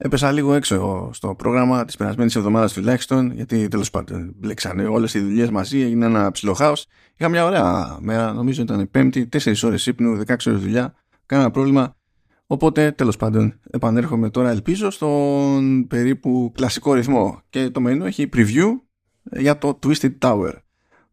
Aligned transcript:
Έπεσα 0.00 0.32
λίγο 0.32 0.54
έξω 0.54 1.10
στο 1.12 1.34
πρόγραμμα 1.34 1.84
της 1.84 1.96
περασμένης 1.96 2.36
εβδομάδας 2.36 2.72
τουλάχιστον, 2.72 3.32
γιατί 3.32 3.68
τέλος 3.68 3.90
πάντων 3.90 4.32
μπλέξανε 4.36 4.86
όλες 4.86 5.14
οι 5.14 5.20
δουλειές 5.20 5.50
μαζί, 5.50 5.80
έγινε 5.80 6.06
ένα 6.06 6.30
ψηλό 6.30 6.52
χάος. 6.52 6.86
Είχα 7.16 7.28
μια 7.28 7.44
ωραία 7.44 7.96
μέρα, 8.00 8.32
νομίζω 8.32 8.62
ήταν 8.62 8.90
Πέμπτη, 8.90 9.26
4 9.26 9.64
ώρες 9.64 9.86
ύπνου, 9.86 10.16
16 10.16 10.50
ώρες 10.50 10.60
δουλειά, 10.60 10.94
κανένα 11.26 11.50
πρόβλημα. 11.50 11.96
Οπότε 12.46 12.92
τέλος 12.92 13.16
πάντων 13.16 13.60
επανέρχομαι 13.70 14.30
τώρα, 14.30 14.50
ελπίζω, 14.50 14.90
στον 14.90 15.86
περίπου 15.86 16.52
κλασικό 16.54 16.94
ρυθμό. 16.94 17.40
Και 17.48 17.70
το 17.70 17.80
μενού 17.80 18.04
έχει 18.04 18.28
preview 18.36 18.66
για 19.22 19.58
το 19.58 19.78
Twisted 19.82 20.18
Tower, 20.18 20.52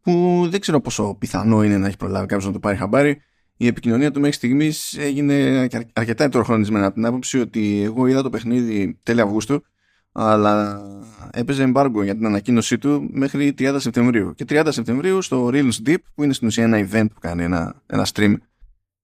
που 0.00 0.42
δεν 0.50 0.60
ξέρω 0.60 0.80
πόσο 0.80 1.16
πιθανό 1.18 1.62
είναι 1.62 1.78
να 1.78 1.86
έχει 1.86 1.96
προλάβει 1.96 2.26
κάποιος 2.26 2.46
να 2.46 2.52
το 2.52 2.58
πάρει 2.58 2.76
χαμπάρι 2.76 3.20
η 3.56 3.66
επικοινωνία 3.66 4.10
του 4.10 4.20
μέχρι 4.20 4.36
στιγμής 4.36 4.96
έγινε 4.98 5.68
αρκετά 5.92 6.24
ετεροχρονισμένα 6.24 6.86
από 6.86 6.94
την 6.94 7.06
άποψη 7.06 7.38
ότι 7.38 7.82
εγώ 7.82 8.06
είδα 8.06 8.22
το 8.22 8.30
παιχνίδι 8.30 9.00
τέλη 9.02 9.20
Αυγούστου 9.20 9.62
αλλά 10.18 10.82
έπαιζε 11.30 11.72
embargo 11.72 12.00
για 12.02 12.14
την 12.14 12.26
ανακοίνωσή 12.26 12.78
του 12.78 13.08
μέχρι 13.12 13.54
30 13.58 13.76
Σεπτεμβρίου. 13.78 14.34
Και 14.34 14.44
30 14.48 14.66
Σεπτεμβρίου 14.68 15.22
στο 15.22 15.50
Realms 15.52 15.86
Deep, 15.86 15.96
που 16.14 16.22
είναι 16.22 16.32
στην 16.32 16.46
ουσία 16.46 16.64
ένα 16.64 16.88
event 16.90 17.06
που 17.14 17.20
κάνει 17.20 17.42
ένα, 17.42 17.82
ένα 17.86 18.06
stream, 18.12 18.34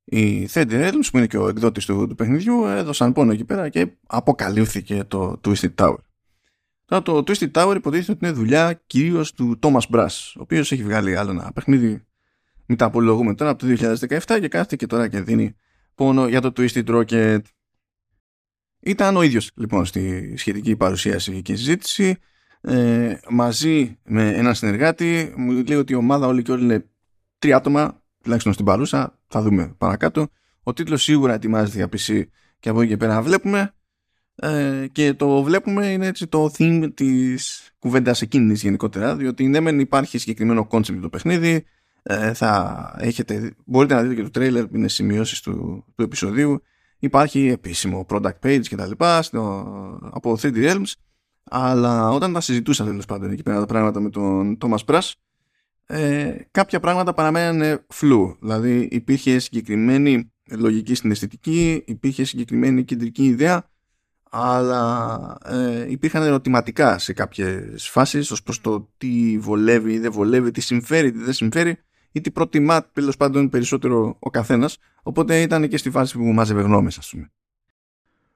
οι 0.04 0.48
Third 0.52 0.70
Realms, 0.70 1.06
που 1.10 1.16
είναι 1.16 1.26
και 1.26 1.38
ο 1.38 1.48
εκδότης 1.48 1.84
του, 1.84 2.06
του 2.08 2.14
παιχνιδιού, 2.14 2.64
έδωσαν 2.64 3.12
πόνο 3.12 3.32
εκεί 3.32 3.44
πέρα 3.44 3.68
και 3.68 3.86
αποκαλύφθηκε 4.06 5.04
το 5.08 5.40
Twisted 5.44 5.74
Tower. 5.74 5.96
Τώρα 6.84 7.02
το 7.02 7.22
Twisted 7.26 7.50
Tower 7.52 7.74
υποτίθεται 7.76 8.12
ότι 8.12 8.26
είναι 8.26 8.34
δουλειά 8.34 8.82
κυρίως 8.86 9.32
του 9.32 9.58
Thomas 9.62 9.90
Brass, 9.90 10.32
ο 10.36 10.40
οποίος 10.40 10.72
έχει 10.72 10.82
βγάλει 10.82 11.16
άλλο 11.16 11.30
ένα 11.30 11.50
παιχνίδι 11.54 12.06
μην 12.66 12.78
τα 12.78 12.84
απολογούμε 12.84 13.34
τώρα 13.34 13.50
από 13.50 13.66
το 13.66 13.94
2017 13.98 14.38
και 14.40 14.48
κάθεται 14.48 14.76
και 14.76 14.86
τώρα 14.86 15.08
και 15.08 15.20
δίνει 15.20 15.54
πόνο 15.94 16.28
για 16.28 16.40
το 16.40 16.52
Twisted 16.56 16.84
Rocket. 16.86 17.40
Ήταν 18.80 19.16
ο 19.16 19.22
ίδιος 19.22 19.50
λοιπόν 19.54 19.84
στη 19.84 20.34
σχετική 20.36 20.76
παρουσίαση 20.76 21.42
και 21.42 21.56
συζήτηση 21.56 22.16
ε, 22.60 23.16
μαζί 23.30 23.98
με 24.04 24.28
έναν 24.28 24.54
συνεργάτη. 24.54 25.32
Μου 25.36 25.52
λέει 25.52 25.78
ότι 25.78 25.92
η 25.92 25.96
ομάδα 25.96 26.26
όλη 26.26 26.42
και 26.42 26.52
όλοι 26.52 26.62
είναι 26.64 26.86
τρία 27.38 27.56
άτομα 27.56 28.02
τουλάχιστον 28.22 28.52
στην 28.52 28.64
παρούσα. 28.64 29.18
Θα 29.26 29.42
δούμε 29.42 29.74
παρακάτω. 29.78 30.28
Ο 30.62 30.72
τίτλος 30.72 31.02
σίγουρα 31.02 31.34
ετοιμάζεται 31.34 31.76
για 31.76 31.86
PC 31.86 32.22
και 32.60 32.68
από 32.68 32.80
εκεί 32.80 32.90
και 32.90 32.96
πέρα 32.96 33.22
βλέπουμε. 33.22 33.74
Ε, 34.34 34.86
και 34.92 35.14
το 35.14 35.42
βλέπουμε 35.42 35.86
είναι 35.86 36.06
έτσι 36.06 36.26
το 36.26 36.50
theme 36.58 36.90
της 36.94 37.70
κουβέντας 37.78 38.22
εκείνης 38.22 38.62
γενικότερα 38.62 39.16
διότι 39.16 39.46
ναι 39.48 39.60
μεν 39.60 39.80
υπάρχει 39.80 40.18
συγκεκριμένο 40.18 40.66
concept 40.70 40.98
το 41.00 41.08
παιχνίδι 41.08 41.64
ε, 42.02 42.34
θα 42.34 42.94
έχετε, 42.98 43.54
μπορείτε 43.64 43.94
να 43.94 44.02
δείτε 44.02 44.22
και 44.22 44.28
το 44.28 44.40
trailer 44.40 44.68
που 44.70 44.76
είναι 44.76 44.88
σημειώσεις 44.88 45.40
του, 45.40 45.84
του 45.94 46.02
επεισοδίου. 46.02 46.62
Υπάρχει 46.98 47.48
επίσημο 47.48 48.06
product 48.08 48.38
page 48.42 48.62
και 48.62 48.76
τα 48.76 48.86
λοιπά 48.86 49.24
από 50.10 50.38
3D 50.40 50.54
Realms. 50.54 50.92
Αλλά 51.44 52.10
όταν 52.10 52.32
τα 52.32 52.40
συζητούσα 52.40 52.84
τέλος 52.84 53.06
πάντων 53.06 53.30
εκεί 53.30 53.42
πέρα 53.42 53.58
τα 53.58 53.66
πράγματα 53.66 54.00
με 54.00 54.10
τον 54.10 54.58
Thomas 54.60 54.84
Brass 54.86 55.10
ε, 55.86 56.34
κάποια 56.50 56.80
πράγματα 56.80 57.14
παραμένανε 57.14 57.84
φλού 57.88 58.36
δηλαδή 58.40 58.88
υπήρχε 58.90 59.38
συγκεκριμένη 59.38 60.32
λογική 60.50 60.94
στην 60.94 61.10
αισθητική 61.10 61.82
υπήρχε 61.86 62.24
συγκεκριμένη 62.24 62.84
κεντρική 62.84 63.24
ιδέα 63.24 63.70
αλλά 64.30 65.38
ε, 65.44 65.90
υπήρχαν 65.90 66.22
ερωτηματικά 66.22 66.98
σε 66.98 67.12
κάποιες 67.12 67.88
φάσεις 67.88 68.30
ως 68.30 68.42
προς 68.42 68.60
το 68.60 68.92
τι 68.96 69.38
βολεύει 69.38 69.92
ή 69.92 69.98
δεν 69.98 70.12
βολεύει, 70.12 70.50
τι 70.50 70.60
συμφέρει, 70.60 71.12
τι 71.12 71.18
δεν 71.18 71.32
συμφέρει 71.32 71.78
ή 72.12 72.20
τι 72.20 72.30
προτιμά 72.30 72.84
τέλος 72.92 73.16
πάντων 73.16 73.48
περισσότερο 73.48 74.16
ο 74.18 74.30
καθένας. 74.30 74.78
Οπότε 75.02 75.40
ήταν 75.40 75.68
και 75.68 75.76
στη 75.76 75.90
φάση 75.90 76.18
που 76.18 76.24
μάζευε 76.24 76.62
γνώμες, 76.62 76.98
ας 76.98 77.08
πούμε. 77.10 77.30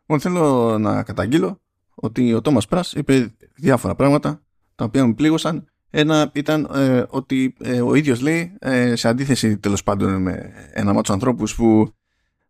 Λοιπόν, 0.01 0.21
θέλω 0.21 0.79
να 0.79 1.03
καταγγείλω 1.03 1.61
ότι 1.95 2.35
ο 2.35 2.41
Τόμας 2.41 2.67
Πράς 2.67 2.93
είπε 2.93 3.35
διάφορα 3.55 3.95
πράγματα 3.95 4.43
τα 4.75 4.85
οποία 4.85 5.07
μου 5.07 5.15
πλήγωσαν. 5.15 5.71
Ένα 5.91 6.31
ήταν 6.35 6.69
ε, 6.75 7.05
ότι 7.09 7.55
ε, 7.63 7.81
ο 7.81 7.95
ίδιος 7.95 8.21
λέει, 8.21 8.57
ε, 8.59 8.97
σε 8.97 9.09
αντίθεση 9.09 9.59
τέλος 9.59 9.83
πάντων 9.83 10.23
με 10.23 10.53
ένα 10.73 10.93
μάτσο 10.93 11.13
ανθρώπους 11.13 11.55
που 11.55 11.95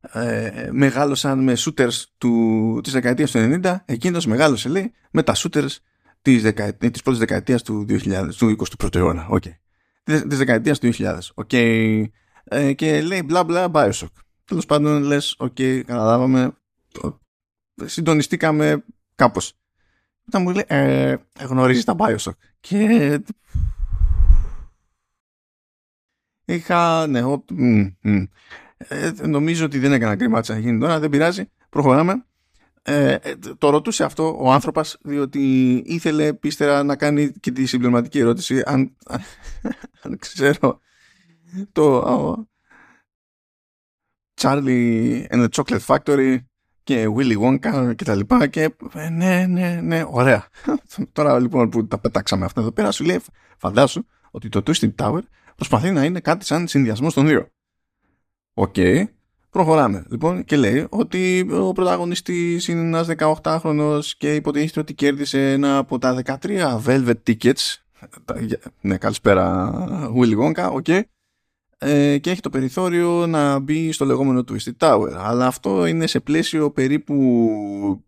ε, 0.01 0.69
μεγάλωσαν 0.73 1.43
με 1.43 1.57
shooters 1.57 2.05
του, 2.19 2.81
της 2.83 2.93
δεκαετίας 2.93 3.31
του 3.31 3.61
90, 3.63 3.77
εκείνος 3.85 4.27
μεγάλωσε 4.27 4.69
λέει 4.69 4.93
με 5.11 5.23
τα 5.23 5.35
shooters 5.37 5.77
της, 6.23 6.43
δεκα, 6.43 6.75
της 6.75 7.03
πρώτης 7.03 7.21
δεκαετίας 7.21 7.63
του 7.63 7.87
2000, 7.89 8.29
του 8.39 8.57
21ου 8.79 8.95
αιώνα. 8.95 9.29
Okay 9.31 9.66
της 10.07 10.39
δεκαετίας 10.39 10.79
του 10.79 10.93
2000. 10.93 11.19
Okay. 11.35 12.05
Ε, 12.45 12.73
και 12.73 13.03
λέει 13.03 13.23
μπλα 13.25 13.45
μπλα 13.45 13.71
Bioshock. 13.73 14.13
Τέλος 14.45 14.67
πάντων 14.67 15.03
λες, 15.03 15.35
οκ, 15.39 15.55
okay, 15.59 15.83
καταλάβαμε, 15.87 16.57
συντονιστήκαμε 17.85 18.85
κάπως. 19.15 19.53
Μετά 20.25 20.39
μου 20.39 20.51
λέει, 20.51 20.65
ε, 20.67 21.17
γνωρίζεις 21.41 21.85
τα 21.85 21.95
Bioshock; 21.99 22.37
Και 22.61 23.21
είχα, 26.45 27.07
ναι, 27.07 27.23
ο, 27.23 27.45
ε, 28.77 29.13
νομίζω 29.27 29.65
ότι 29.65 29.79
δεν 29.79 29.93
έκανα 29.93 30.17
κρυμάτσα 30.17 30.53
να 30.53 30.59
γίνει 30.59 30.79
τώρα, 30.79 30.99
δεν 30.99 31.11
πειράζει, 31.11 31.51
προχωράμε. 31.69 32.25
Ε, 32.89 33.19
ε, 33.23 33.37
το 33.59 33.71
ρωτούσε 33.71 34.05
αυτό 34.05 34.37
ο 34.41 34.53
άνθρωπος 34.53 34.99
διότι 35.03 35.75
ήθελε 35.87 36.33
πίστερα 36.33 36.83
να 36.83 36.97
κάνει 36.97 37.33
και 37.33 37.51
τη 37.51 37.67
συμπληρωματική 37.67 38.19
ερώτηση 38.19 38.63
αν, 38.65 38.97
αν 40.03 40.19
ξέρω 40.19 40.81
το 41.73 42.03
Charlie 44.41 45.27
and 45.29 45.47
the 45.47 45.49
Chocolate 45.49 45.87
Factory 45.87 46.37
και 46.83 47.07
Willy 47.17 47.39
Wonka 47.39 47.93
και 47.97 48.05
τα 48.05 48.15
λοιπά 48.15 48.47
και 48.47 48.75
ε, 48.95 49.09
ναι, 49.09 49.47
ναι, 49.47 49.81
ναι, 49.83 50.05
ωραία. 50.11 50.49
Τώρα 51.13 51.41
λοιπόν 51.41 51.69
που 51.69 51.87
τα 51.87 51.99
πετάξαμε 51.99 52.45
αυτά 52.45 52.61
εδώ 52.61 52.73
πέρα 52.73 52.91
σου 52.91 53.05
λέει 53.05 53.21
φαντάσου 53.57 54.07
ότι 54.31 54.49
το 54.49 54.63
Twisted 54.67 54.95
Tower 54.95 55.21
προσπαθεί 55.57 55.91
να 55.91 56.05
είναι 56.05 56.21
κάτι 56.21 56.45
σαν 56.45 56.69
συνδυασμός 56.69 57.15
των 57.15 57.27
δύο. 57.27 57.49
Οκέι. 58.55 58.75
Okay. 58.77 59.05
Προχωράμε. 59.57 60.05
Λοιπόν 60.11 60.45
και 60.45 60.57
λέει 60.57 60.87
ότι 60.89 61.49
ο 61.53 61.73
πρωταγωνιστής 61.73 62.69
είναι 62.69 62.81
ένας 62.81 63.09
18χρονος 63.43 64.01
και 64.19 64.35
υποτίθεται 64.35 64.81
ότι 64.81 64.95
κέρδισε 64.95 65.53
ένα 65.53 65.79
από 65.79 65.99
τα 65.99 66.23
13 66.25 66.81
Velvet 66.87 67.15
Tickets. 67.27 67.75
Ναι 68.81 68.97
καλησπέρα 68.97 69.73
Willy 70.17 70.39
Wonka, 70.39 70.73
okay. 70.73 71.01
ε, 71.79 72.19
και 72.19 72.31
έχει 72.31 72.41
το 72.41 72.51
περιθώριο 72.51 73.27
να 73.27 73.59
μπει 73.59 73.93
στο 73.93 74.05
λεγόμενο 74.05 74.45
Twisted 74.49 74.89
Tower. 74.89 75.13
Αλλά 75.19 75.47
αυτό 75.47 75.87
είναι 75.87 76.07
σε 76.07 76.21
πλαίσιο 76.21 76.71
περίπου 76.71 78.05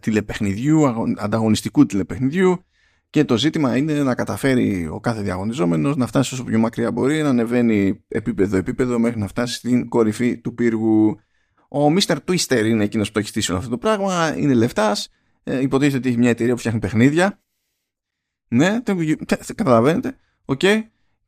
τηλεπαιχνιδιού, 0.00 0.86
ανταγωνιστικού 1.16 1.86
τηλεπαιχνιδιού 1.86 2.64
και 3.12 3.24
το 3.24 3.36
ζήτημα 3.36 3.76
είναι 3.76 4.02
να 4.02 4.14
καταφέρει 4.14 4.88
ο 4.92 5.00
κάθε 5.00 5.22
διαγωνιζόμενος 5.22 5.96
να 5.96 6.06
φτάσει 6.06 6.34
όσο 6.34 6.44
πιο 6.44 6.58
μακριά 6.58 6.92
μπορεί, 6.92 7.22
να 7.22 7.28
ανεβαίνει 7.28 8.04
επίπεδο-επίπεδο 8.08 8.98
μέχρι 8.98 9.20
να 9.20 9.26
φτάσει 9.26 9.54
στην 9.54 9.88
κορυφή 9.88 10.38
του 10.38 10.54
πύργου. 10.54 11.20
Ο 11.68 11.86
Mr. 11.86 12.16
Twister 12.26 12.64
είναι 12.64 12.84
εκείνος 12.84 13.06
που 13.06 13.12
το 13.12 13.18
έχει 13.18 13.28
στήσει 13.28 13.50
όλο 13.50 13.58
αυτό 13.58 13.70
το 13.70 13.78
πράγμα, 13.78 14.36
είναι 14.36 14.54
λεφτάς, 14.54 15.08
ε, 15.42 15.60
υποτίθεται 15.60 15.96
ότι 15.96 16.08
έχει 16.08 16.18
μια 16.18 16.30
εταιρεία 16.30 16.52
που 16.52 16.58
φτιάχνει 16.58 16.80
παιχνίδια. 16.80 17.42
Ναι, 18.48 18.80
καταλαβαίνετε. 19.54 20.16
Οκέι. 20.44 20.60
Okay. 20.62 20.80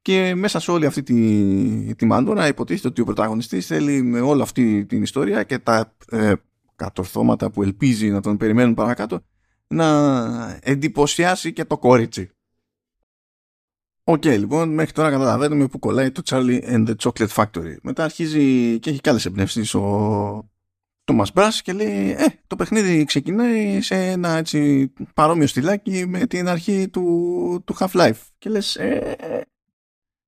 Και 0.03 0.35
μέσα 0.35 0.61
σε 0.61 0.71
όλη 0.71 0.87
αυτή 0.87 1.03
τη, 1.03 1.95
τη 1.95 2.07
μάντρα 2.07 2.49
υποτίθεται 2.49 2.89
ότι 2.89 3.01
ο 3.01 3.05
πρωταγωνιστής 3.05 3.67
θέλει 3.67 4.03
με 4.03 4.21
όλη 4.21 4.43
αυτή 4.43 4.87
την 4.87 5.03
ιστορία 5.03 5.43
και 5.43 5.59
τα 5.59 5.97
ε, 6.11 6.33
κατορθώματα 6.77 7.51
που 7.51 7.63
ελπίζει 7.63 8.11
να 8.11 8.21
τον 8.21 8.37
περιμένουν 8.37 8.75
παρακάτω 8.75 9.21
να 9.67 10.59
εντυπωσιάσει 10.63 11.53
και 11.53 11.65
το 11.65 11.79
κορίτσι. 11.79 12.31
Οκέι, 14.07 14.23
okay, 14.25 14.39
λοιπόν, 14.39 14.69
μέχρι 14.69 14.93
τώρα 14.93 15.11
καταλαβαίνουμε 15.11 15.67
που 15.67 15.79
κολλάει 15.79 16.11
το 16.11 16.23
Charlie 16.25 16.63
and 16.63 16.87
the 16.87 16.95
Chocolate 17.03 17.29
Factory. 17.35 17.77
Μετά 17.83 18.05
αρχίζει 18.05 18.79
και 18.79 18.91
έχει 18.91 19.01
και 19.01 19.11
άλλες 19.11 19.25
εμπνεύσεις 19.25 19.75
ο 19.75 20.51
Thomas 21.05 21.27
Brass 21.35 21.53
και 21.63 21.73
λέει 21.73 22.11
«Ε, 22.11 22.27
το 22.47 22.57
παιχνίδι 22.57 23.05
ξεκινάει 23.05 23.81
σε 23.81 23.95
ένα 23.95 24.37
έτσι 24.37 24.93
παρόμοιο 25.15 25.47
στυλάκι 25.47 26.07
με 26.07 26.27
την 26.27 26.49
αρχή 26.49 26.89
του, 26.89 27.63
του 27.65 27.77
Half-Life». 27.79 28.21
Και 28.39 28.51
λες 28.51 28.77
«Ε, 28.77 29.47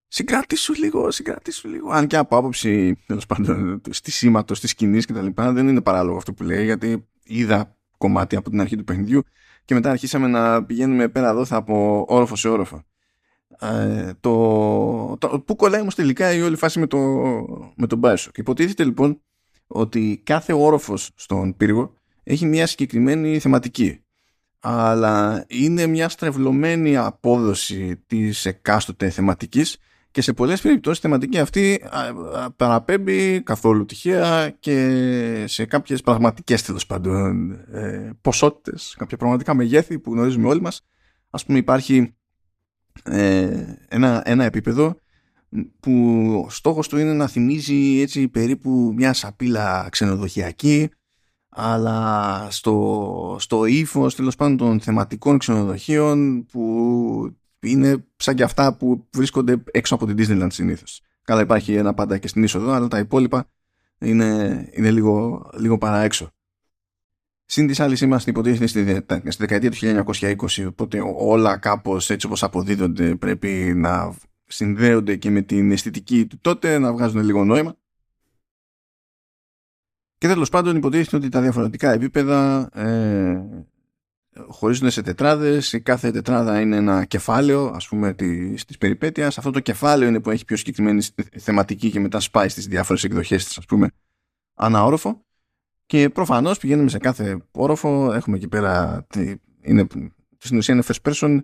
συγκράτησου 0.09 0.75
λίγο, 0.75 1.11
συγκράτησου 1.11 1.69
λίγο». 1.69 1.91
Αν 1.91 2.07
και 2.07 2.17
από 2.17 2.37
άποψη, 2.37 2.97
τέλος 3.07 3.27
πάντων, 3.27 3.81
στη 3.91 4.11
σήματος, 4.11 4.61
της 4.61 4.71
σκηνής 4.71 5.07
και 5.07 5.13
τα 5.13 5.23
λοιπά, 5.23 5.53
δεν 5.53 5.69
είναι 5.69 5.81
παράλογο 5.81 6.17
αυτό 6.17 6.33
που 6.33 6.43
λέει, 6.43 6.65
γιατί 6.65 7.09
είδα 7.25 7.76
κομμάτι 7.99 8.37
από 8.37 8.51
την 8.51 8.61
αρχή 8.61 8.77
του 8.77 8.85
παιχνιδιού 8.85 9.23
και 9.65 9.75
μετά 9.75 9.91
αρχίσαμε 9.91 10.27
να 10.27 10.65
πηγαίνουμε 10.65 11.09
πέρα 11.09 11.29
εδώ 11.29 11.45
από 11.49 12.05
όροφο 12.09 12.37
σε 12.37 12.49
όροφο. 12.49 12.85
Ε, 13.61 14.13
το, 14.21 15.17
το, 15.19 15.41
πού 15.41 15.57
κολλάει 15.57 15.81
όμως 15.81 15.95
τελικά 15.95 16.33
η 16.33 16.43
όλη 16.43 16.57
φάση 16.57 16.79
με 16.79 16.87
το, 16.87 16.99
με 17.75 17.87
τον 17.87 18.01
Bioshock. 18.03 18.37
Υποτίθεται 18.37 18.85
λοιπόν 18.85 19.21
ότι 19.67 20.21
κάθε 20.25 20.53
όροφος 20.53 21.11
στον 21.15 21.57
πύργο 21.57 21.95
έχει 22.23 22.47
μια 22.47 22.67
συγκεκριμένη 22.67 23.39
θεματική 23.39 24.01
αλλά 24.69 25.45
είναι 25.49 25.87
μια 25.87 26.09
στρεβλωμένη 26.09 26.97
απόδοση 26.97 28.03
της 28.07 28.47
εκάστοτε 28.47 29.11
θεματικής 29.11 29.77
Και 30.17 30.23
σε 30.23 30.33
πολλές 30.33 30.61
περιπτώσεις 30.61 30.99
η 30.99 31.01
θεματική 31.03 31.39
αυτή 31.39 31.81
παραπέμπει 32.57 33.43
καθόλου 33.43 33.85
τυχαία 33.85 34.51
και 34.51 35.45
σε 35.47 35.65
κάποιες 35.65 36.03
πραγματικές 36.03 36.63
τέλος 36.63 36.87
πάντων 36.87 37.51
ε, 37.51 38.11
ποσότητες, 38.21 38.95
κάποια 38.99 39.17
πραγματικά 39.17 39.55
μεγέθη 39.55 39.99
που 39.99 40.13
γνωρίζουμε 40.13 40.49
όλοι 40.49 40.61
μας. 40.61 40.87
Ας 41.31 41.45
πούμε 41.45 41.59
υπάρχει 41.59 42.15
ε, 43.05 43.63
ένα, 43.89 44.23
ένα 44.25 44.45
επίπεδο 44.45 45.01
που 45.81 46.47
στόχος 46.51 46.89
του 46.89 46.99
είναι 46.99 47.13
να 47.13 47.27
θυμίζει 47.27 48.01
έτσι 48.01 48.29
περίπου 48.29 48.93
μια 48.97 49.13
σαπίλα 49.13 49.89
ξενοδοχειακή 49.91 50.89
αλλά 51.49 52.47
στο, 52.51 53.37
στο 53.41 53.65
ύφος 53.65 54.15
τέλος 54.15 54.37
πάντων 54.37 54.57
των 54.57 54.81
θεματικών 54.81 55.39
ξενοδοχείων 55.39 56.47
που 56.47 57.37
είναι 57.61 58.05
σαν 58.17 58.35
και 58.35 58.43
αυτά 58.43 58.77
που 58.77 59.07
βρίσκονται 59.13 59.63
έξω 59.71 59.95
από 59.95 60.07
την 60.07 60.17
Disneyland 60.19 60.53
συνήθως. 60.53 61.03
Καλά 61.23 61.41
υπάρχει 61.41 61.75
ένα 61.75 61.95
πάντα 61.95 62.19
και 62.19 62.29
στην 62.29 62.43
είσοδο, 62.43 62.71
αλλά 62.71 62.89
τα 62.89 62.99
υπόλοιπα 62.99 63.51
είναι, 63.99 64.69
είναι 64.73 64.91
λίγο, 64.91 65.47
λίγο 65.59 65.79
παρά 65.79 66.01
έξω. 66.03 66.31
Συν 67.45 67.67
της 67.67 67.81
άλλης 67.81 68.01
είμαστε 68.01 68.31
υποτίθεται 68.31 68.67
στη, 68.67 69.05
στη 69.31 69.47
δεκαετία 69.47 69.71
του 69.71 70.05
1920, 70.37 70.67
οπότε 70.69 71.01
όλα 71.17 71.57
κάπως 71.57 72.11
έτσι 72.11 72.27
όπως 72.27 72.43
αποδίδονται 72.43 73.15
πρέπει 73.15 73.73
να 73.77 74.15
συνδέονται 74.47 75.17
και 75.17 75.31
με 75.31 75.43
την 75.43 75.73
αισθητική 75.73 76.27
του 76.27 76.39
τότε, 76.41 76.79
να 76.79 76.93
βγάζουν 76.93 77.23
λίγο 77.23 77.45
νόημα. 77.45 77.77
Και 80.19 80.27
τέλος 80.27 80.49
πάντων 80.49 80.77
υποτίθεται 80.77 81.17
ότι 81.17 81.29
τα 81.29 81.41
διαφορετικά 81.41 81.93
επίπεδα 81.93 82.69
ε, 82.75 83.67
χωρίζονται 84.49 84.91
σε 84.91 85.03
τετράδες. 85.03 85.73
Η 85.73 85.81
κάθε 85.81 86.11
τετράδα 86.11 86.61
είναι 86.61 86.77
ένα 86.77 87.05
κεφάλαιο 87.05 87.67
ας 87.67 87.89
πούμε 87.89 88.15
της, 88.15 88.65
της 88.65 88.79
περιπέτειας. 88.79 89.39
Αυτό 89.39 89.51
το 89.51 89.61
κεφάλαιο 89.61 90.09
είναι 90.09 90.21
που 90.21 90.31
έχει 90.31 90.45
πιο 90.45 90.57
συγκεκριμένη 90.57 91.03
θεματική 91.39 91.91
και 91.91 92.01
μετά 92.01 92.21
σπάει 92.21 92.49
στις 92.49 92.67
διάφορες 92.67 93.05
εκδοχές 93.05 93.45
της 93.45 93.59
ας 93.59 93.65
πούμε 93.65 93.91
ανά 94.55 94.85
όροφο. 94.85 95.25
Και 95.87 96.09
προφανώς 96.09 96.59
πηγαίνουμε 96.59 96.89
σε 96.89 96.99
κάθε 96.99 97.47
όροφο. 97.51 98.13
Έχουμε 98.13 98.37
εκεί 98.37 98.49
πέρα 98.49 99.07
είναι, 99.61 99.87
στην 100.39 100.57
ουσία 100.57 100.75
είναι 100.75 100.83
first 100.87 101.13
person 101.13 101.41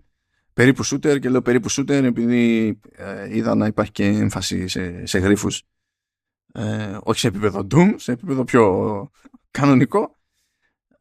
περίπου 0.53 0.87
shooter 0.87 1.21
και 1.21 1.29
λέω 1.29 1.43
περίπου 1.43 1.71
shooter 1.71 1.91
επειδή 1.91 2.69
ε, 2.93 3.37
είδα 3.37 3.55
να 3.55 3.67
υπάρχει 3.67 3.93
και 3.93 4.05
έμφαση 4.05 4.69
σε, 4.69 5.07
σε 5.07 5.19
γρίφους 5.19 5.63
ε, 6.53 6.99
όχι 7.03 7.21
σε 7.21 7.29
επίπεδο 7.29 7.67
Doom, 7.71 7.95
σε 7.97 8.13
επίπεδο 8.13 8.45
πιο 8.45 9.11
κανονικό. 9.51 10.17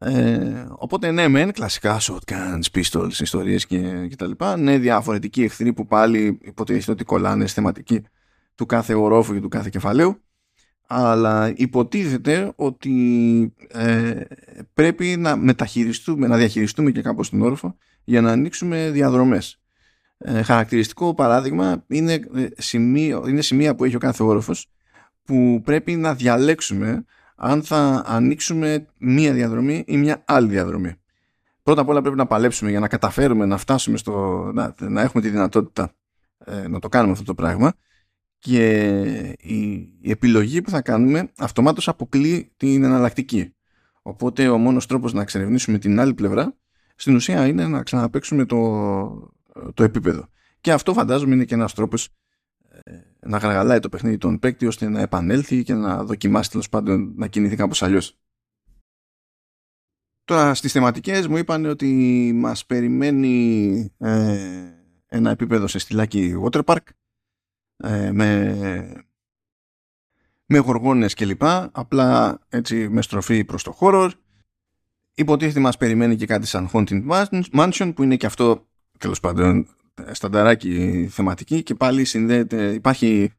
Ε, 0.04 0.66
οπότε 0.68 1.10
ναι, 1.10 1.28
μεν 1.28 1.52
κλασικά 1.52 2.00
shotguns, 2.00 2.80
pistols, 2.80 3.12
ιστορίες 3.20 3.66
και, 3.66 4.06
και 4.08 4.16
τα 4.16 4.26
λοιπά. 4.26 4.56
Ναι, 4.56 4.78
διαφορετικοί 4.78 5.42
εχθροί 5.42 5.72
που 5.72 5.86
πάλι 5.86 6.38
υποτίθεται 6.42 6.90
ότι 6.90 7.04
κολλάνε 7.04 7.46
στη 7.46 7.54
θεματική 7.54 8.02
του 8.54 8.66
κάθε 8.66 8.94
ορόφου 8.94 9.34
και 9.34 9.40
του 9.40 9.48
κάθε 9.48 9.68
κεφαλαίου. 9.72 10.20
Αλλά 10.86 11.52
υποτίθεται 11.56 12.52
ότι 12.56 13.54
ε, 13.68 14.20
πρέπει 14.74 15.16
να 15.18 15.36
μεταχειριστούμε, 15.36 16.26
να 16.26 16.36
διαχειριστούμε 16.36 16.90
και 16.90 17.02
κάπως 17.02 17.30
τον 17.30 17.42
όροφο 17.42 17.76
για 18.04 18.20
να 18.20 18.30
ανοίξουμε 18.30 18.90
διαδρομές. 18.90 19.60
Ε, 20.18 20.42
χαρακτηριστικό 20.42 21.14
παράδειγμα 21.14 21.84
είναι, 21.86 22.12
ε, 22.12 22.46
σημείο, 22.56 23.24
είναι 23.28 23.40
σημεία 23.40 23.74
που 23.74 23.84
έχει 23.84 23.96
ο 23.96 23.98
κάθε 23.98 24.22
όροφος 24.22 24.70
που 25.24 25.60
πρέπει 25.64 25.96
να 25.96 26.14
διαλέξουμε 26.14 27.04
αν 27.44 27.62
θα 27.62 28.02
ανοίξουμε 28.06 28.86
μία 28.98 29.32
διαδρομή 29.32 29.84
ή 29.86 29.96
μια 29.96 30.22
άλλη 30.24 30.48
διαδρομή. 30.48 30.94
Πρώτα 31.62 31.80
απ' 31.80 31.88
όλα 31.88 32.00
πρέπει 32.00 32.16
να 32.16 32.26
παλέψουμε 32.26 32.70
για 32.70 32.80
να 32.80 32.88
καταφέρουμε 32.88 33.46
να 33.46 33.56
φτάσουμε 33.56 33.96
στο, 33.96 34.42
να, 34.54 34.74
να 34.78 35.00
έχουμε 35.00 35.22
τη 35.22 35.28
δυνατότητα 35.28 35.92
ε, 36.44 36.68
να 36.68 36.78
το 36.78 36.88
κάνουμε 36.88 37.12
αυτό 37.12 37.24
το 37.24 37.34
πράγμα 37.34 37.72
και 38.38 38.78
η, 39.40 39.62
η, 40.00 40.10
επιλογή 40.10 40.62
που 40.62 40.70
θα 40.70 40.82
κάνουμε 40.82 41.32
αυτομάτως 41.38 41.88
αποκλεί 41.88 42.52
την 42.56 42.84
εναλλακτική. 42.84 43.54
Οπότε 44.02 44.48
ο 44.48 44.58
μόνος 44.58 44.86
τρόπος 44.86 45.12
να 45.12 45.22
εξερευνήσουμε 45.22 45.78
την 45.78 46.00
άλλη 46.00 46.14
πλευρά 46.14 46.56
στην 46.94 47.14
ουσία 47.14 47.46
είναι 47.46 47.66
να 47.66 47.82
ξαναπαίξουμε 47.82 48.44
το, 48.44 49.32
το 49.74 49.82
επίπεδο. 49.82 50.28
Και 50.60 50.72
αυτό 50.72 50.92
φαντάζομαι 50.92 51.34
είναι 51.34 51.44
και 51.44 51.54
ένας 51.54 51.74
τρόπος 51.74 52.08
να 53.26 53.38
γαργαλάει 53.38 53.78
το 53.78 53.88
παιχνίδι 53.88 54.18
των 54.18 54.38
παίκτη 54.38 54.66
ώστε 54.66 54.88
να 54.88 55.00
επανέλθει 55.00 55.62
και 55.62 55.74
να 55.74 56.04
δοκιμάσει 56.04 56.50
τέλος 56.50 56.68
πάντων 56.68 57.12
να 57.16 57.26
κινηθεί 57.26 57.56
κάπως 57.56 57.82
αλλιώς. 57.82 58.16
Τώρα 60.24 60.54
στις 60.54 60.72
θεματικές 60.72 61.26
μου 61.26 61.36
είπαν 61.36 61.64
ότι 61.64 62.32
μας 62.34 62.66
περιμένει 62.66 63.92
ε, 63.98 64.72
ένα 65.06 65.30
επίπεδο 65.30 65.66
σε 65.66 65.78
στυλάκι 65.78 66.34
water 66.44 66.76
ε, 67.76 68.12
με, 68.12 69.04
με 70.46 70.58
γοργόνες 70.58 71.14
κλπ. 71.14 71.42
Απλά 71.72 72.40
έτσι 72.48 72.88
με 72.88 73.02
στροφή 73.02 73.44
προς 73.44 73.62
το 73.62 73.76
horror. 73.80 74.10
Υποτίθεται 75.14 75.60
μας 75.60 75.76
περιμένει 75.76 76.16
και 76.16 76.26
κάτι 76.26 76.46
σαν 76.46 76.70
Haunting 76.72 77.28
Mansion 77.52 77.92
που 77.94 78.02
είναι 78.02 78.16
και 78.16 78.26
αυτό 78.26 78.68
τέλος 78.98 79.20
πάντων 79.20 79.68
στανταράκι 80.12 81.06
θεματική 81.10 81.62
και 81.62 81.74
πάλι 81.74 82.04
συνδέεται, 82.04 82.72
υπάρχει 82.72 83.32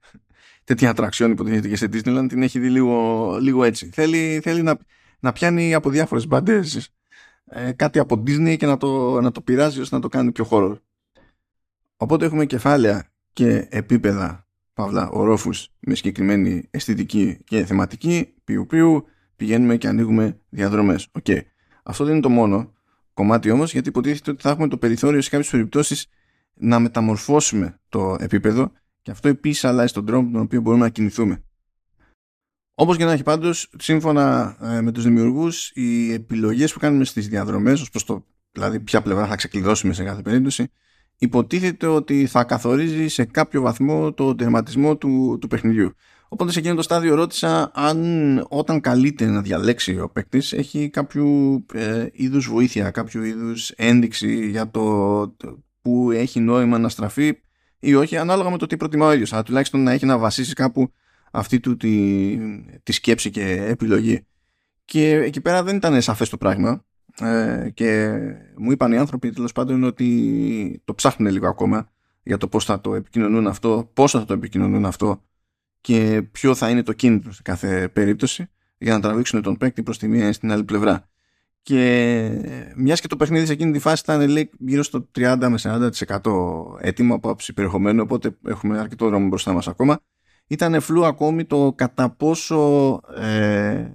τέτοια 0.63 0.89
ατραξιόν 0.89 1.31
υποτίθεται 1.31 1.67
και 1.67 1.75
σε 1.75 1.85
Disneyland 1.85 2.25
την 2.27 2.41
έχει 2.44 2.59
δει 2.59 2.69
λίγο, 2.69 3.38
λίγο 3.41 3.63
έτσι. 3.63 3.89
Θέλει, 3.94 4.39
θέλει 4.44 4.61
να, 4.61 4.77
να 5.19 5.31
πιάνει 5.31 5.73
από 5.73 5.89
διάφορες 5.89 6.27
μπαντές 6.27 6.89
ε, 7.45 7.71
κάτι 7.71 8.00
από 8.00 8.23
Disney 8.27 8.55
και 8.57 8.65
να 8.65 8.77
το, 8.77 9.21
να 9.21 9.31
το 9.31 9.41
πειράζει 9.41 9.81
ώστε 9.81 9.95
να 9.95 10.01
το 10.01 10.07
κάνει 10.07 10.31
πιο 10.31 10.44
χώρο. 10.44 10.79
Οπότε 11.97 12.25
έχουμε 12.25 12.45
κεφάλαια 12.45 13.11
και 13.33 13.67
επίπεδα 13.69 14.47
παύλα 14.73 15.09
ορόφους 15.09 15.69
με 15.79 15.95
συγκεκριμένη 15.95 16.67
αισθητική 16.71 17.38
και 17.44 17.65
θεματική 17.65 18.33
ποιου 18.44 18.65
ποιου 18.65 19.05
πηγαίνουμε 19.35 19.77
και 19.77 19.88
ανοίγουμε 19.88 20.39
διαδρομές. 20.50 21.07
Okay. 21.21 21.41
Αυτό 21.83 22.03
δεν 22.03 22.13
είναι 22.13 22.21
το 22.21 22.29
μόνο 22.29 22.73
κομμάτι 23.13 23.51
όμως 23.51 23.71
γιατί 23.71 23.89
υποτίθεται 23.89 24.31
ότι 24.31 24.41
θα 24.41 24.50
έχουμε 24.50 24.67
το 24.67 24.77
περιθώριο 24.77 25.21
σε 25.21 25.29
κάποιες 25.29 25.50
περιπτώσεις 25.50 26.07
να 26.53 26.79
μεταμορφώσουμε 26.79 27.79
το 27.89 28.15
επίπεδο 28.19 28.71
και 29.01 29.11
αυτό 29.11 29.27
επίσης 29.27 29.63
αλλάζει 29.63 29.94
τον 29.94 30.05
τρόπο 30.05 30.25
με 30.25 30.31
τον 30.31 30.41
οποίο 30.41 30.61
μπορούμε 30.61 30.83
να 30.83 30.89
κινηθούμε. 30.89 31.44
Όπως 32.75 32.97
και 32.97 33.05
να 33.05 33.11
έχει 33.11 33.23
πάντως, 33.23 33.69
σύμφωνα 33.77 34.57
ε, 34.61 34.81
με 34.81 34.91
τους 34.91 35.03
δημιουργούς, 35.03 35.71
οι 35.73 36.13
επιλογές 36.13 36.73
που 36.73 36.79
κάνουμε 36.79 37.05
στις 37.05 37.27
διαδρομές, 37.27 37.81
ως 37.81 37.89
προς 37.89 38.03
το 38.03 38.25
δηλαδή 38.51 38.79
ποια 38.79 39.01
πλευρά 39.01 39.27
θα 39.27 39.35
ξεκλειδώσουμε 39.35 39.94
σε 39.94 40.03
κάθε 40.03 40.21
περίπτωση, 40.21 40.71
υποτίθεται 41.17 41.88
ότι 41.88 42.25
θα 42.25 42.44
καθορίζει 42.44 43.07
σε 43.07 43.25
κάποιο 43.25 43.61
βαθμό 43.61 44.13
το 44.13 44.35
τερματισμό 44.35 44.97
του, 44.97 45.38
του 45.41 45.47
παιχνιδιού. 45.47 45.94
Οπότε 46.27 46.51
σε 46.51 46.59
εκείνο 46.59 46.75
το 46.75 46.81
στάδιο 46.81 47.15
ρώτησα 47.15 47.71
αν 47.73 48.45
όταν 48.50 48.81
καλείται 48.81 49.25
να 49.25 49.41
διαλέξει 49.41 50.00
ο 50.00 50.09
παίκτης 50.09 50.53
έχει 50.53 50.89
κάποιο 50.89 51.25
ε, 51.73 52.07
είδους 52.11 52.47
βοήθεια, 52.47 52.91
κάποιο 52.91 53.23
είδους 53.23 53.69
ένδειξη 53.69 54.50
για 54.50 54.69
το 54.69 55.36
που 55.83 56.11
έχει 56.11 56.39
νόημα 56.39 56.77
να 56.77 56.89
στραφεί 56.89 57.41
ή 57.79 57.95
όχι, 57.95 58.17
ανάλογα 58.17 58.49
με 58.49 58.57
το 58.57 58.65
τι 58.65 58.77
προτιμά 58.77 59.07
ο 59.07 59.13
ίδιος. 59.13 59.33
Αλλά 59.33 59.43
τουλάχιστον 59.43 59.83
να 59.83 59.91
έχει 59.91 60.05
να 60.05 60.17
βασίσει 60.17 60.53
κάπου 60.53 60.93
αυτή 61.31 61.59
του 61.59 61.77
τη, 61.77 62.37
τη 62.83 62.91
σκέψη 62.91 63.29
και 63.29 63.65
επιλογή. 63.67 64.25
Και 64.85 65.13
εκεί 65.13 65.41
πέρα 65.41 65.63
δεν 65.63 65.75
ήταν 65.75 66.01
σαφές 66.01 66.29
το 66.29 66.37
πράγμα. 66.37 66.85
Ε, 67.19 67.69
και 67.73 68.17
μου 68.57 68.71
είπαν 68.71 68.91
οι 68.91 68.97
άνθρωποι 68.97 69.29
τέλος 69.29 69.51
πάντων 69.51 69.83
ότι 69.83 70.81
το 70.85 70.95
ψάχνουν 70.95 71.31
λίγο 71.31 71.47
ακόμα 71.47 71.91
για 72.23 72.37
το 72.37 72.47
πώς 72.47 72.65
θα 72.65 72.81
το 72.81 72.95
επικοινωνούν 72.95 73.47
αυτό, 73.47 73.89
πόσο 73.93 74.19
θα 74.19 74.25
το 74.25 74.33
επικοινωνούν 74.33 74.85
αυτό 74.85 75.23
και 75.81 76.21
ποιο 76.31 76.55
θα 76.55 76.69
είναι 76.69 76.83
το 76.83 76.93
κίνητρο 76.93 77.31
σε 77.31 77.41
κάθε 77.41 77.87
περίπτωση 77.87 78.49
για 78.77 78.93
να 78.93 78.99
τραβήξουν 78.99 79.41
τον 79.41 79.57
παίκτη 79.57 79.83
προς 79.83 79.97
τη 79.97 80.07
μία 80.07 80.27
ή 80.27 80.31
στην 80.31 80.51
άλλη 80.51 80.63
πλευρά. 80.63 81.09
Και 81.63 82.74
μιας 82.75 83.01
και 83.01 83.08
το 83.08 83.15
παιχνίδι 83.15 83.46
σε 83.46 83.51
εκείνη 83.51 83.72
τη 83.72 83.79
φάση 83.79 84.01
ήταν 84.05 84.29
λέει, 84.29 84.50
γύρω 84.60 84.84
στο 84.84 85.10
30 85.15 85.48
με 85.50 85.89
40% 86.20 86.22
έτοιμο 86.79 87.15
από 87.15 87.29
άψη 87.29 87.53
περιεχομένου, 87.53 88.01
οπότε 88.03 88.38
έχουμε 88.46 88.79
αρκετό 88.79 89.08
δρόμο 89.08 89.27
μπροστά 89.27 89.53
μας 89.53 89.67
ακόμα. 89.67 90.00
Ήταν 90.48 90.82
φλού 90.82 91.05
ακόμη 91.05 91.46
το 91.46 91.74
κατά 91.75 92.10
πόσο 92.10 93.00
ε, 93.15 93.88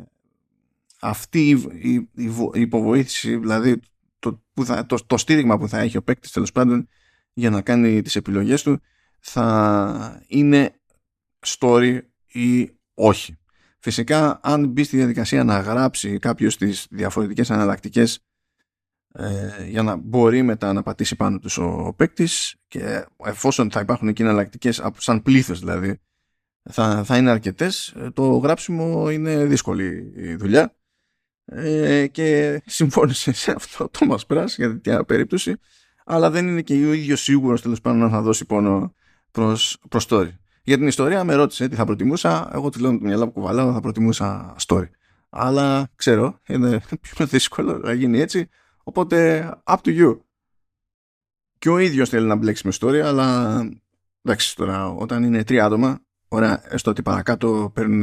αυτή 1.00 1.48
η, 1.48 1.50
η, 1.90 2.22
η, 2.54 2.60
υποβοήθηση, 2.60 3.36
δηλαδή 3.36 3.80
το, 4.18 4.42
που 4.54 4.64
θα, 4.64 4.86
το, 4.86 4.98
το 5.06 5.16
στήριγμα 5.16 5.58
που 5.58 5.68
θα 5.68 5.78
έχει 5.78 5.96
ο 5.96 6.02
παίκτης 6.02 6.30
τέλος 6.30 6.52
πάντων 6.52 6.88
για 7.32 7.50
να 7.50 7.60
κάνει 7.60 8.02
τις 8.02 8.16
επιλογές 8.16 8.62
του 8.62 8.80
θα 9.18 10.22
είναι 10.26 10.80
story 11.46 11.98
ή 12.26 12.70
όχι. 12.94 13.36
Φυσικά, 13.78 14.40
αν 14.42 14.68
μπει 14.68 14.84
στη 14.84 14.96
διαδικασία 14.96 15.44
να 15.44 15.58
γράψει 15.58 16.18
κάποιος 16.18 16.56
τις 16.56 16.86
διαφορετικές 16.90 17.50
αναλλακτικές 17.50 18.20
ε, 19.12 19.64
για 19.68 19.82
να 19.82 19.96
μπορεί 19.96 20.42
μετά 20.42 20.72
να 20.72 20.82
πατήσει 20.82 21.16
πάνω 21.16 21.38
τους 21.38 21.58
ο, 21.58 21.64
ο 21.64 21.94
παίκτης 21.94 22.54
και 22.68 23.04
εφόσον 23.24 23.70
θα 23.70 23.80
υπάρχουν 23.80 24.08
εκεί 24.08 24.22
εναλλακτικές 24.22 24.82
σαν 24.96 25.22
πλήθος 25.22 25.58
δηλαδή 25.58 26.00
θα, 26.70 27.04
θα 27.04 27.16
είναι 27.16 27.30
αρκετές 27.30 27.94
το 28.12 28.36
γράψιμο 28.36 29.10
είναι 29.10 29.44
δύσκολη 29.44 30.12
η 30.16 30.34
δουλειά 30.34 30.76
ε, 31.44 32.06
και 32.06 32.60
συμφώνησε 32.66 33.32
σε 33.32 33.52
αυτό 33.56 33.88
το 33.88 34.06
μας 34.06 34.26
πράσι 34.26 34.54
για 34.58 34.70
τέτοια 34.72 35.04
περίπτωση 35.04 35.56
αλλά 36.04 36.30
δεν 36.30 36.48
είναι 36.48 36.62
και 36.62 36.74
ο 36.74 36.92
ίδιος 36.92 37.22
σίγουρος 37.22 37.62
τέλος 37.62 37.80
πάντων 37.80 37.98
να 37.98 38.08
θα 38.08 38.22
δώσει 38.22 38.44
πόνο 38.44 38.94
προς, 39.30 39.78
προς 39.88 40.06
story. 40.08 40.30
Για 40.68 40.78
την 40.78 40.86
ιστορία 40.86 41.24
με 41.24 41.34
ρώτησε 41.34 41.68
τι 41.68 41.74
θα 41.74 41.84
προτιμούσα. 41.84 42.50
Εγώ 42.52 42.70
του 42.70 42.80
λέω 42.80 42.92
με 42.92 42.98
το 42.98 43.04
μυαλό 43.04 43.24
που 43.24 43.32
κουβαλάω 43.32 43.72
θα 43.72 43.80
προτιμούσα 43.80 44.56
story. 44.66 44.88
Αλλά 45.28 45.88
ξέρω, 45.96 46.40
είναι 46.46 46.80
πιο 47.14 47.26
δύσκολο 47.26 47.78
να 47.78 47.92
γίνει 47.92 48.20
έτσι. 48.20 48.48
Οπότε, 48.82 49.48
up 49.64 49.76
to 49.84 50.00
you. 50.00 50.18
Και 51.58 51.68
ο 51.68 51.78
ίδιος 51.78 52.08
θέλει 52.08 52.26
να 52.26 52.34
μπλέξει 52.34 52.66
με 52.66 52.72
story, 52.80 52.96
αλλά 52.96 53.58
εντάξει 54.22 54.56
τώρα, 54.56 54.88
όταν 54.88 55.22
είναι 55.22 55.44
τρία 55.44 55.64
άτομα, 55.64 56.00
ωραία, 56.28 56.62
έστω 56.72 56.90
ότι 56.90 57.02
παρακάτω 57.02 57.70
παίρνουν 57.74 58.02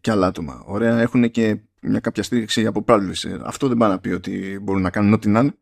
και 0.00 0.10
άλλα 0.10 0.26
άτομα. 0.26 0.62
Ωραία, 0.66 1.00
έχουν 1.00 1.30
και 1.30 1.60
μια 1.82 2.00
κάποια 2.00 2.22
στήριξη 2.22 2.66
από 2.66 2.84
publisher. 2.86 3.40
Αυτό 3.44 3.68
δεν 3.68 3.76
πάει 3.76 3.90
να 3.90 3.98
πει 3.98 4.08
ότι 4.08 4.58
μπορούν 4.62 4.82
να 4.82 4.90
κάνουν 4.90 5.12
ό,τι 5.12 5.28
να 5.28 5.40
είναι. 5.40 5.54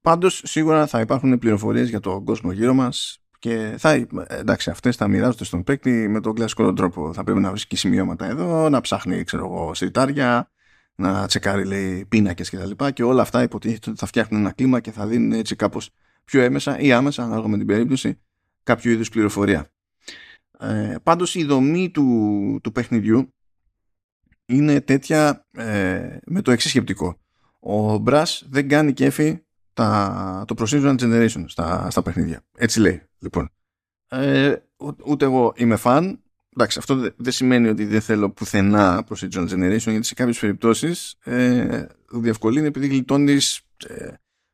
Πάντως 0.00 0.42
σίγουρα 0.44 0.86
θα 0.86 1.00
υπάρχουν 1.00 1.38
πληροφορίες 1.38 1.88
για 1.88 2.00
τον 2.00 2.24
κόσμο 2.24 2.52
γύρω 2.52 2.74
μας 2.74 3.20
και 3.40 3.74
θα, 3.78 4.06
εντάξει, 4.28 4.70
αυτές 4.70 4.96
θα 4.96 5.08
μοιράζονται 5.08 5.44
στον 5.44 5.62
παίκτη 5.64 6.08
με 6.08 6.20
τον 6.20 6.34
κλασικό 6.34 6.72
τρόπο. 6.72 7.12
Θα 7.12 7.24
πρέπει 7.24 7.40
να 7.40 7.50
βρίσκει 7.50 7.76
σημειώματα 7.76 8.26
εδώ, 8.26 8.68
να 8.68 8.80
ψάχνει, 8.80 9.24
ξέρω 9.24 9.44
εγώ, 9.44 9.74
σιρτάρια, 9.74 10.50
να 10.94 11.26
τσεκάρει, 11.26 11.64
λέει, 11.64 12.04
πίνακες 12.08 12.50
κτλ. 12.50 12.70
Και, 12.70 12.90
και 12.90 13.02
όλα 13.02 13.22
αυτά 13.22 13.42
υποτίθεται 13.42 13.90
ότι 13.90 13.98
θα 13.98 14.06
φτιάχνουν 14.06 14.40
ένα 14.40 14.52
κλίμα 14.52 14.80
και 14.80 14.90
θα 14.90 15.06
δίνουν 15.06 15.32
έτσι 15.32 15.56
κάπως 15.56 15.90
πιο 16.24 16.42
έμεσα 16.42 16.78
ή 16.78 16.92
άμεσα, 16.92 17.22
ανάλογα 17.22 17.48
με 17.48 17.56
την 17.56 17.66
περίπτωση, 17.66 18.20
κάποιο 18.62 18.90
είδους 18.90 19.08
πληροφορία. 19.08 19.70
Ε, 20.60 20.94
πάντως 21.02 21.34
η 21.34 21.44
δομή 21.44 21.90
του, 21.90 22.60
του 22.62 22.72
παιχνιδιού 22.72 23.34
είναι 24.46 24.80
τέτοια 24.80 25.46
ε, 25.52 26.16
με 26.24 26.42
το 26.42 26.50
εξής 26.50 26.70
σκεπτικό. 26.70 27.20
Ο 27.60 28.02
Brass 28.06 28.40
δεν 28.48 28.68
κάνει 28.68 28.92
κέφι 28.92 29.38
τα, 29.80 30.44
το 30.46 30.54
procedural 30.58 30.98
generation 30.98 31.44
στα, 31.46 31.90
στα 31.90 32.02
παιχνίδια. 32.02 32.40
Έτσι 32.56 32.80
λέει, 32.80 33.02
λοιπόν. 33.18 33.50
Ε, 34.08 34.54
ούτε 35.06 35.24
εγώ 35.24 35.52
είμαι 35.56 35.76
φαν. 35.76 36.22
Εντάξει, 36.56 36.78
αυτό 36.78 37.12
δεν 37.16 37.32
σημαίνει 37.32 37.68
ότι 37.68 37.84
δεν 37.84 38.00
θέλω 38.00 38.30
πουθενά 38.30 39.06
procedural 39.08 39.48
generation, 39.48 39.78
γιατί 39.78 40.02
σε 40.02 40.14
κάποιες 40.14 40.38
περιπτώσεις 40.38 41.16
ε, 41.24 41.86
διευκολύνει 42.12 42.66
επειδή 42.66 42.86
γλιτώνεις 42.86 43.60
ε, 43.86 44.08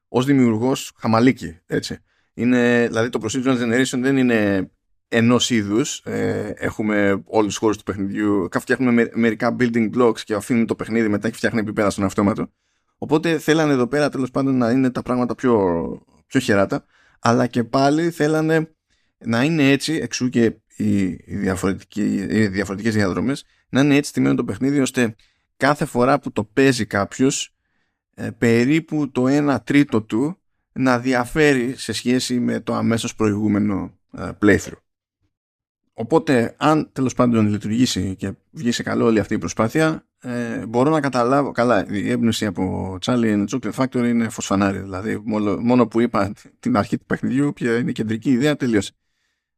ως 0.09 0.25
δημιουργός 0.25 0.93
χαμαλίκι. 0.99 1.59
Έτσι. 1.67 1.99
Είναι, 2.35 2.87
δηλαδή 2.87 3.09
το 3.09 3.21
procedural 3.23 3.63
generation 3.63 3.99
δεν 4.01 4.17
είναι 4.17 4.71
ενός 5.09 5.51
είδους. 5.51 5.99
Ε, 6.05 6.53
έχουμε 6.57 7.23
όλους 7.25 7.49
τους 7.49 7.57
χώρους 7.57 7.77
του 7.77 7.83
παιχνιδιού. 7.83 8.49
Φτιάχνουμε 8.59 9.11
μερικά 9.15 9.57
building 9.59 9.91
blocks 9.97 10.21
και 10.21 10.35
αφήνουμε 10.35 10.67
το 10.67 10.75
παιχνίδι 10.75 11.09
μετά 11.09 11.29
και 11.29 11.37
φτιάχνει 11.37 11.61
επίπεδα 11.61 11.91
στον 11.91 12.05
αυτόματο. 12.05 12.53
Οπότε 12.99 13.39
θέλανε 13.39 13.73
εδώ 13.73 13.87
πέρα 13.87 14.09
τέλος 14.09 14.31
πάντων 14.31 14.57
να 14.57 14.71
είναι 14.71 14.91
τα 14.91 15.03
πράγματα 15.03 15.35
πιο, 15.35 15.85
πιο 16.27 16.41
χεράτα, 16.41 16.85
αλλά 17.19 17.47
και 17.47 17.65
πάλι 17.65 18.11
θέλανε 18.11 18.75
να 19.19 19.43
είναι 19.43 19.71
έτσι, 19.71 19.93
εξού 19.95 20.29
και 20.29 20.45
οι, 20.77 21.03
οι, 21.05 21.19
οι 22.29 22.47
διαφορετικές 22.49 22.95
διαδρομές, 22.95 23.45
να 23.69 23.81
είναι 23.81 23.97
έτσι 23.97 24.13
τιμένο 24.13 24.35
το 24.35 24.45
παιχνίδι, 24.45 24.81
ώστε 24.81 25.15
κάθε 25.57 25.85
φορά 25.85 26.19
που 26.19 26.33
το 26.33 26.45
παίζει 26.45 26.87
κάποιος, 26.87 27.55
ε, 28.15 28.31
περίπου 28.31 29.11
το 29.11 29.25
1 29.27 29.57
τρίτο 29.65 30.03
του 30.03 30.39
να 30.73 30.99
διαφέρει 30.99 31.75
σε 31.77 31.93
σχέση 31.93 32.41
με 32.41 32.61
το 32.61 32.75
αμέσως 32.75 33.15
προηγούμενο 33.15 33.99
ε, 34.19 34.31
playthrough. 34.43 34.81
Οπότε, 35.99 36.55
αν 36.59 36.89
τέλος 36.93 37.15
πάντων 37.15 37.47
λειτουργήσει 37.49 38.17
και 38.17 38.33
βγει 38.51 38.73
σε 38.73 38.83
καλό 38.83 39.05
όλη 39.05 39.19
αυτή 39.19 39.35
η 39.35 39.39
προσπάθεια, 39.39 40.07
ε, 40.21 40.67
μπορώ 40.67 40.91
να 40.91 41.01
καταλάβω. 41.01 41.53
Καλά, 41.53 41.87
η 41.91 42.11
έμπνευση 42.11 42.47
από 42.47 42.97
Charlie 43.05 43.45
and 43.45 43.45
Chocolate 43.49 43.73
Factory 43.73 44.09
είναι 44.09 44.29
φωσφανάρι. 44.29 44.79
Δηλαδή, 44.79 45.23
μόνο, 45.25 45.57
μόνο 45.57 45.87
που 45.87 46.01
είπα 46.01 46.33
την 46.61 46.77
αρχή 46.77 46.99
του 46.99 47.05
παιχνιδιού, 47.05 47.53
ποια 47.53 47.77
είναι 47.77 47.91
η 47.91 47.93
κεντρική 47.93 48.31
ιδέα, 48.31 48.57
τελείωσε. 48.57 48.93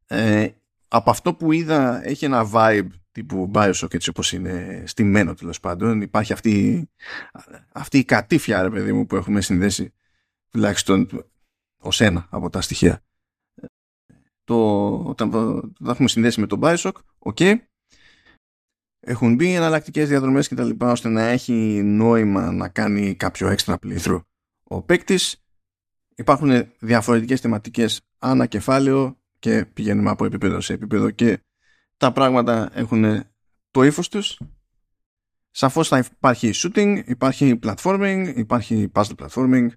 Ε, 0.07 0.49
από 0.89 1.11
αυτό 1.11 1.35
που 1.35 1.53
είδα, 1.53 2.07
έχει 2.07 2.25
ένα 2.25 2.51
vibe 2.53 2.89
τύπου 3.13 3.51
Bioshock 3.55 3.95
έτσι 3.95 4.09
όπως 4.09 4.33
είναι 4.33 4.83
στημένο 4.87 5.35
τέλος 5.35 5.61
πάντων. 5.61 6.01
Υπάρχει 6.01 6.33
αυτή, 6.33 6.89
αυτή 7.73 7.99
η 7.99 8.05
κατήφια, 8.05 8.63
ρε 8.63 8.71
παιδί 8.71 8.93
μου, 8.93 9.07
που 9.07 9.17
έχουμε 9.17 9.41
συνδέσει 9.41 9.93
τουλάχιστον 10.51 11.09
ως 11.79 12.01
ένα 12.01 12.27
από 12.31 12.51
τα 12.51 12.61
στοιχεία. 12.61 13.03
Το, 14.49 14.89
όταν 15.05 15.31
το, 15.31 15.61
το 15.61 15.91
έχουμε 15.91 16.09
συνδέσει 16.09 16.41
με 16.41 16.47
τον 16.47 16.61
Bioshock, 16.63 16.93
ok, 17.19 17.55
έχουν 19.01 19.35
μπει 19.35 19.55
εναλλακτικές 19.55 20.09
διαδρομές 20.09 20.49
και 20.49 20.55
τα 20.55 20.65
λοιπά 20.65 20.91
ώστε 20.91 21.09
να 21.09 21.23
έχει 21.23 21.83
νόημα 21.85 22.53
να 22.53 22.69
κάνει 22.69 23.15
κάποιο 23.15 23.49
έξτρα 23.49 23.79
playthrough. 23.83 24.21
Ο 24.63 24.83
παίκτης 24.83 25.45
υπάρχουν 26.15 26.73
διαφορετικές 26.79 27.41
θεματικές 27.41 28.01
ανά 28.19 28.47
κεφάλαιο 28.47 29.19
και 29.39 29.65
πηγαίνουμε 29.65 30.11
από 30.11 30.25
επίπεδο 30.25 30.61
σε 30.61 30.73
επίπεδο 30.73 31.11
και 31.11 31.39
τα 31.97 32.13
πράγματα 32.13 32.71
έχουν 32.73 33.25
το 33.71 33.83
ύφος 33.83 34.09
τους. 34.09 34.41
Σαφώς 35.51 35.89
θα 35.89 35.99
υπάρχει 35.99 36.51
shooting, 36.55 37.03
υπάρχει 37.07 37.59
platforming, 37.63 38.33
υπάρχει 38.37 38.91
puzzle 38.95 39.15
platforming 39.17 39.69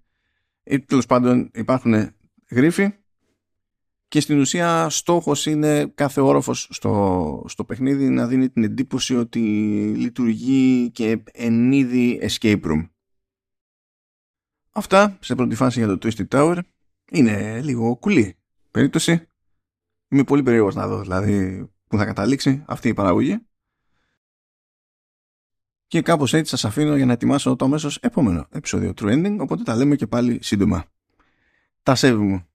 ή 0.64 0.80
τέλος 0.80 1.06
πάντων 1.06 1.50
υπάρχουν 1.54 2.16
γρίφοι 2.50 3.01
και 4.12 4.20
στην 4.20 4.40
ουσία 4.40 4.90
στόχος 4.90 5.46
είναι 5.46 5.86
κάθε 5.86 6.22
όροφος 6.22 6.68
στο, 6.72 7.44
στο 7.48 7.66
παιχνίδι 7.66 8.10
να 8.10 8.28
δίνει 8.28 8.50
την 8.50 8.64
εντύπωση 8.64 9.16
ότι 9.16 9.40
λειτουργεί 9.96 10.92
και 10.92 11.24
εν 11.32 11.72
είδη 11.72 12.20
escape 12.24 12.62
room. 12.64 12.90
Αυτά 14.72 15.18
σε 15.22 15.36
πρώτη 15.36 15.56
φάση 15.56 15.80
για 15.80 15.98
το 15.98 15.98
Twisted 16.02 16.28
Tower 16.28 16.58
είναι 17.12 17.62
λίγο 17.62 17.96
κουλή 17.96 18.38
περίπτωση. 18.72 19.28
Είμαι 20.08 20.24
πολύ 20.24 20.44
περίεργος 20.44 20.76
να 20.76 20.88
δω 20.88 21.02
δηλαδή 21.02 21.70
που 21.88 21.98
θα 21.98 22.06
καταλήξει 22.06 22.64
αυτή 22.68 22.88
η 22.88 22.94
παραγωγή. 22.94 23.46
Και 25.88 26.02
κάπως 26.02 26.34
έτσι 26.34 26.50
σας 26.50 26.66
αφήνω 26.66 26.96
για 26.96 27.06
να 27.06 27.14
ετοιμάσω 27.14 27.56
το 27.56 27.66
αμέσως 27.66 27.98
επόμενο 27.98 28.48
επεισόδιο 28.50 28.94
True 28.96 29.12
Ending, 29.12 29.38
οπότε 29.40 29.64
τα 29.64 29.76
λέμε 29.76 29.96
και 29.96 30.08
πάλι 30.08 30.40
σύντομα. 30.42 30.86
Τα 31.84 31.96
σέβη 31.96 32.24
μου. 32.24 32.46